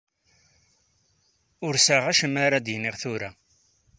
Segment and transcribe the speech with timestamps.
[1.65, 3.29] Ur sɛiɣ acemma ara d-iniɣ tura.